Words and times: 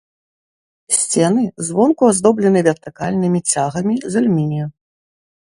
Сцены 0.97 1.43
звонку 1.67 2.03
аздоблены 2.13 2.59
вертыкальнымі 2.69 3.39
цягамі 3.51 3.95
з 4.11 4.25
алюмінію. 4.25 4.67